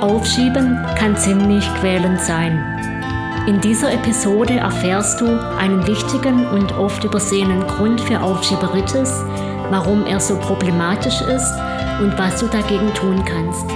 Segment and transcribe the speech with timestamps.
[0.00, 2.58] Aufschieben kann ziemlich quälend sein.
[3.46, 5.26] In dieser Episode erfährst du
[5.58, 9.22] einen wichtigen und oft übersehenen Grund für Aufschieberitis,
[9.68, 11.52] warum er so problematisch ist
[12.00, 13.66] und was du dagegen tun kannst.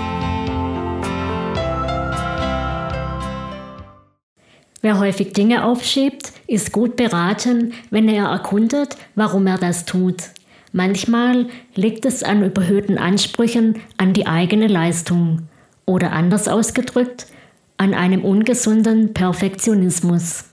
[4.81, 10.23] Wer häufig Dinge aufschiebt, ist gut beraten, wenn er erkundet, warum er das tut.
[10.73, 15.49] Manchmal liegt es an überhöhten Ansprüchen an die eigene Leistung
[15.87, 17.27] oder anders ausgedrückt,
[17.77, 20.45] an einem ungesunden Perfektionismus.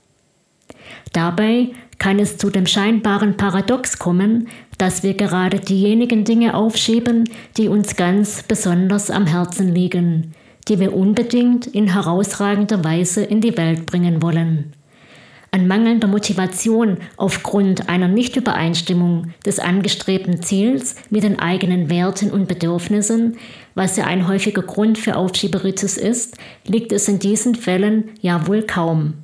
[1.12, 7.68] Dabei kann es zu dem scheinbaren Paradox kommen, dass wir gerade diejenigen Dinge aufschieben, die
[7.68, 10.32] uns ganz besonders am Herzen liegen,
[10.68, 14.72] die wir unbedingt in herausragender Weise in die Welt bringen wollen.
[15.54, 23.36] An mangelnder Motivation aufgrund einer Nichtübereinstimmung des angestrebten Ziels mit den eigenen Werten und Bedürfnissen,
[23.74, 28.62] was ja ein häufiger Grund für Aufschieberitis ist, liegt es in diesen Fällen ja wohl
[28.62, 29.14] kaum.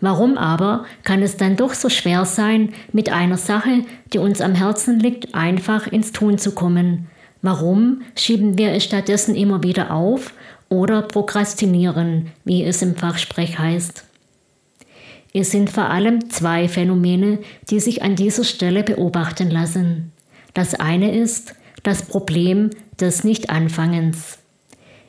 [0.00, 4.54] Warum aber kann es dann doch so schwer sein, mit einer Sache, die uns am
[4.54, 7.08] Herzen liegt, einfach ins Tun zu kommen,
[7.42, 10.32] Warum schieben wir es stattdessen immer wieder auf
[10.68, 14.04] oder prokrastinieren, wie es im Fachsprech heißt?
[15.32, 17.38] Es sind vor allem zwei Phänomene,
[17.70, 20.12] die sich an dieser Stelle beobachten lassen.
[20.54, 22.70] Das eine ist das Problem
[23.00, 24.38] des Nichtanfangens.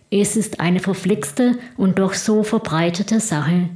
[0.10, 3.70] Es ist eine verflixte und doch so verbreitete Sache.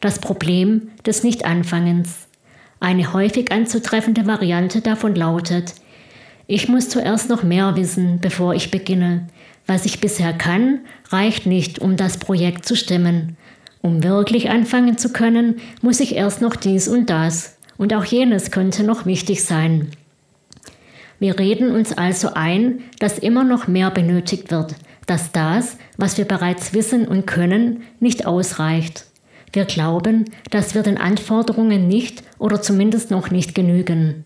[0.00, 2.28] Das Problem des Nichtanfangens.
[2.78, 5.74] Eine häufig anzutreffende Variante davon lautet,
[6.52, 9.28] ich muss zuerst noch mehr wissen, bevor ich beginne.
[9.68, 10.80] Was ich bisher kann,
[11.10, 13.36] reicht nicht, um das Projekt zu stemmen.
[13.82, 17.56] Um wirklich anfangen zu können, muss ich erst noch dies und das.
[17.78, 19.90] Und auch jenes könnte noch wichtig sein.
[21.18, 24.74] Wir reden uns also ein, dass immer noch mehr benötigt wird,
[25.06, 29.06] dass das, was wir bereits wissen und können, nicht ausreicht.
[29.52, 34.24] Wir glauben, dass wir den Anforderungen nicht oder zumindest noch nicht genügen.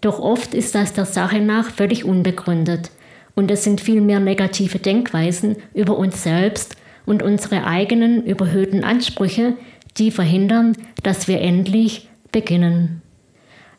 [0.00, 2.90] Doch oft ist das der Sache nach völlig unbegründet
[3.34, 9.54] und es sind vielmehr negative Denkweisen über uns selbst und unsere eigenen überhöhten Ansprüche,
[9.96, 13.02] die verhindern, dass wir endlich beginnen.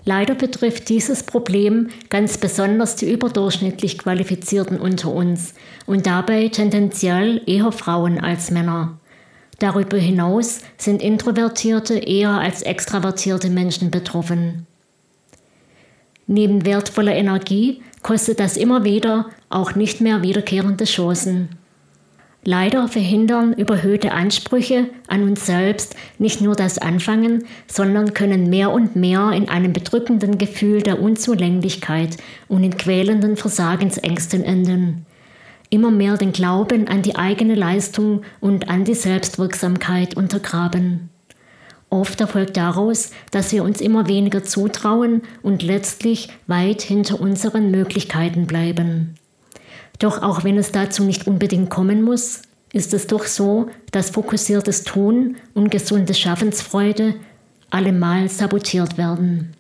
[0.06, 5.56] Leider betrifft dieses Problem ganz besonders die überdurchschnittlich Qualifizierten unter uns
[5.88, 9.00] und dabei tendenziell eher Frauen als Männer.
[9.58, 14.68] Darüber hinaus sind Introvertierte eher als extravertierte Menschen betroffen.
[16.28, 21.50] Neben wertvoller Energie kostet das immer wieder auch nicht mehr wiederkehrende Chancen.
[22.48, 28.96] Leider verhindern überhöhte Ansprüche an uns selbst nicht nur das Anfangen, sondern können mehr und
[28.96, 32.18] mehr in einem bedrückenden Gefühl der Unzulänglichkeit
[32.48, 35.08] und in quälenden Versagensängsten enden.
[35.72, 41.10] Immer mehr den Glauben an die eigene Leistung und an die Selbstwirksamkeit untergraben.
[41.90, 48.46] Oft erfolgt daraus, dass wir uns immer weniger zutrauen und letztlich weit hinter unseren Möglichkeiten
[48.46, 49.16] bleiben.
[50.00, 52.42] Doch auch wenn es dazu nicht unbedingt kommen muss,
[52.74, 57.16] ist es doch so, dass fokussiertes Tun und gesunde Schaffensfreude
[57.70, 59.55] allemal sabotiert werden.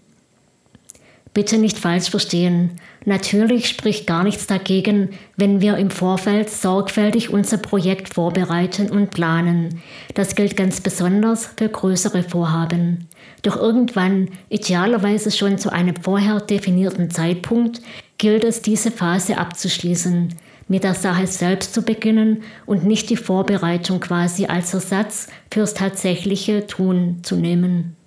[1.36, 2.80] Bitte nicht falsch verstehen.
[3.04, 9.82] Natürlich spricht gar nichts dagegen, wenn wir im Vorfeld sorgfältig unser Projekt vorbereiten und planen.
[10.14, 13.10] Das gilt ganz besonders für größere Vorhaben.
[13.42, 17.82] Doch irgendwann, idealerweise schon zu einem vorher definierten Zeitpunkt,
[18.18, 20.30] gilt es, diese Phase abzuschließen,
[20.70, 26.66] mit der Sache selbst zu beginnen und nicht die Vorbereitung quasi als Ersatz fürs tatsächliche
[26.66, 27.98] Tun zu nehmen.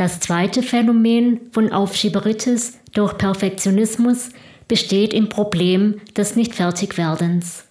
[0.00, 4.30] Das zweite Phänomen von Aufschieberitis durch Perfektionismus
[4.66, 7.66] besteht im Problem des Nichtfertigwerdens.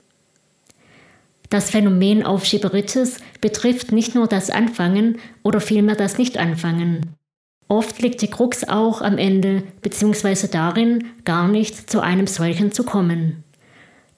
[1.49, 7.15] Das Phänomen Aufschieberitis betrifft nicht nur das Anfangen oder vielmehr das Nichtanfangen.
[7.67, 10.49] Oft liegt die Krux auch am Ende bzw.
[10.49, 13.43] darin, gar nicht zu einem solchen zu kommen.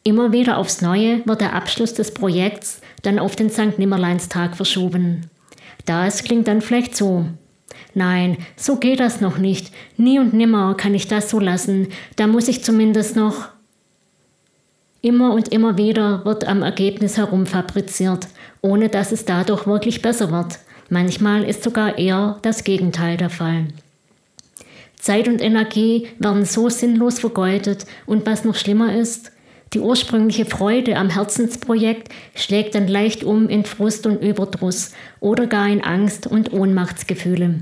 [0.03, 3.79] Immer wieder aufs Neue wird der Abschluss des Projekts dann auf den St.
[3.79, 5.29] Nimmerleinstag verschoben.
[5.85, 7.25] Das klingt dann vielleicht so.
[7.93, 9.71] Nein, so geht das noch nicht.
[9.97, 11.87] Nie und nimmer kann ich das so lassen.
[12.15, 13.49] Da muss ich zumindest noch.
[15.01, 18.27] Immer und immer wieder wird am Ergebnis herumfabriziert,
[18.61, 20.59] ohne dass es dadurch wirklich besser wird.
[20.89, 23.67] Manchmal ist sogar eher das Gegenteil der Fall.
[24.97, 29.31] Zeit und Energie werden so sinnlos vergeudet und was noch schlimmer ist,
[29.73, 34.91] die ursprüngliche Freude am Herzensprojekt schlägt dann leicht um in Frust und Überdruss
[35.21, 37.61] oder gar in Angst und Ohnmachtsgefühle.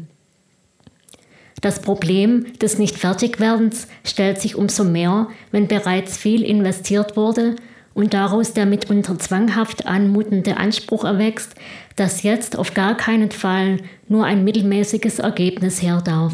[1.61, 7.56] Das Problem des Nicht-Fertigwerdens stellt sich umso mehr, wenn bereits viel investiert wurde
[7.94, 11.56] und daraus der mitunter zwanghaft anmutende Anspruch erwächst,
[11.97, 13.77] dass jetzt auf gar keinen Fall
[14.07, 16.33] nur ein mittelmäßiges Ergebnis her darf.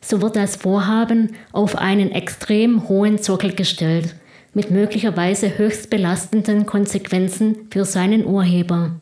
[0.00, 4.14] So wird das Vorhaben auf einen extrem hohen Sockel gestellt,
[4.54, 8.92] mit möglicherweise höchst belastenden Konsequenzen für seinen Urheber.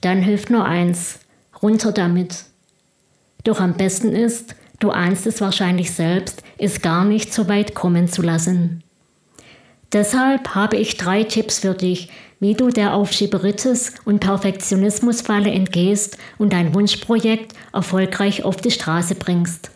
[0.00, 1.20] Dann hilft nur eins,
[1.62, 2.46] runter damit.
[3.44, 8.08] Doch am besten ist, du ahnst es wahrscheinlich selbst, es gar nicht so weit kommen
[8.08, 8.82] zu lassen.
[9.92, 12.08] Deshalb habe ich drei Tipps für dich,
[12.40, 19.70] wie du der Aufschieberitis und Perfektionismusfalle entgehst und dein Wunschprojekt erfolgreich auf die Straße bringst.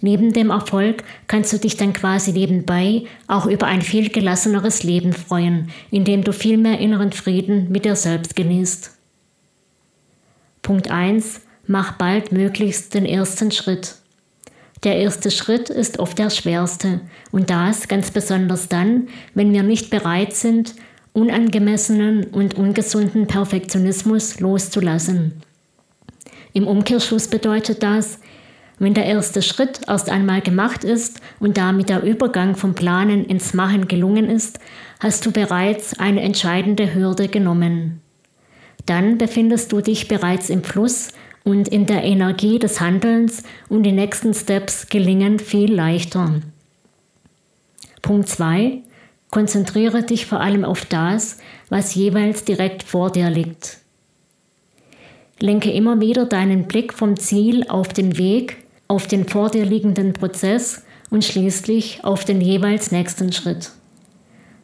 [0.00, 5.12] Neben dem Erfolg kannst du dich dann quasi nebenbei auch über ein viel gelasseneres Leben
[5.12, 8.92] freuen, in dem du viel mehr inneren Frieden mit dir selbst genießt.
[10.62, 11.40] Punkt 1.
[11.70, 13.96] Mach bald möglichst den ersten Schritt.
[14.84, 19.90] Der erste Schritt ist oft der schwerste und das ganz besonders dann, wenn wir nicht
[19.90, 20.74] bereit sind,
[21.12, 25.42] unangemessenen und ungesunden Perfektionismus loszulassen.
[26.54, 28.18] Im Umkehrschluss bedeutet das,
[28.78, 33.52] wenn der erste Schritt erst einmal gemacht ist und damit der Übergang vom Planen ins
[33.52, 34.58] Machen gelungen ist,
[35.00, 38.00] hast du bereits eine entscheidende Hürde genommen.
[38.86, 41.08] Dann befindest du dich bereits im Fluss
[41.48, 46.42] und in der Energie des Handelns und die nächsten Steps gelingen viel leichter.
[48.02, 48.82] Punkt 2.
[49.30, 51.38] Konzentriere dich vor allem auf das,
[51.70, 53.78] was jeweils direkt vor dir liegt.
[55.40, 60.12] Lenke immer wieder deinen Blick vom Ziel auf den Weg, auf den vor dir liegenden
[60.12, 63.70] Prozess und schließlich auf den jeweils nächsten Schritt.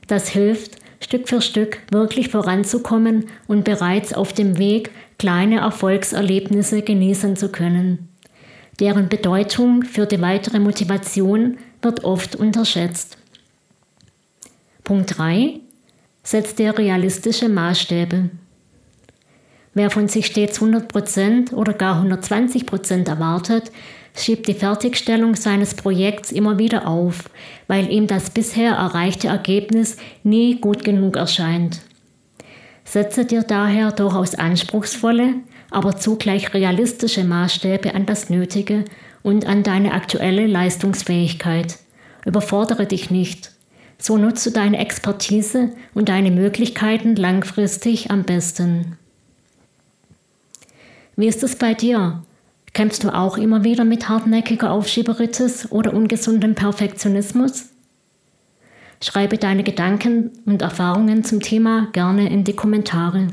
[0.06, 7.36] Das hilft, Stück für Stück wirklich voranzukommen und bereits auf dem Weg kleine Erfolgserlebnisse genießen
[7.36, 8.08] zu können.
[8.80, 13.18] Deren Bedeutung für die weitere Motivation wird oft unterschätzt.
[14.82, 15.60] Punkt 3.
[16.22, 18.30] Setzt dir realistische Maßstäbe.
[19.74, 23.70] Wer von sich stets 100% oder gar 120% erwartet,
[24.14, 27.31] schiebt die Fertigstellung seines Projekts immer wieder auf,
[27.66, 31.81] weil ihm das bisher erreichte Ergebnis nie gut genug erscheint.
[32.84, 35.34] Setze dir daher durchaus anspruchsvolle,
[35.70, 38.84] aber zugleich realistische Maßstäbe an das Nötige
[39.22, 41.78] und an deine aktuelle Leistungsfähigkeit.
[42.25, 43.50] Überfordere dich nicht.
[43.99, 48.99] So nutzt du deine Expertise und deine Möglichkeiten langfristig am besten.
[51.17, 52.22] Wie ist es bei dir?
[52.74, 57.70] Kämpfst du auch immer wieder mit hartnäckiger Aufschieberitis oder ungesundem Perfektionismus?
[59.00, 63.28] Schreibe deine Gedanken und Erfahrungen zum Thema gerne in die Kommentare.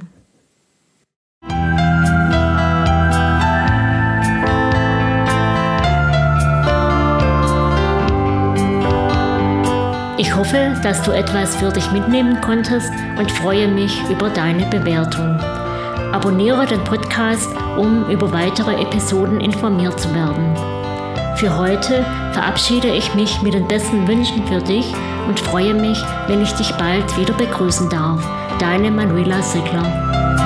[10.19, 15.39] Ich hoffe, dass du etwas für dich mitnehmen konntest und freue mich über deine Bewertung.
[16.11, 20.55] Abonniere den Podcast, um über weitere Episoden informiert zu werden.
[21.37, 24.93] Für heute verabschiede ich mich mit den besten Wünschen für dich
[25.27, 28.23] und freue mich, wenn ich dich bald wieder begrüßen darf.
[28.59, 30.40] Deine Manuela Sigler.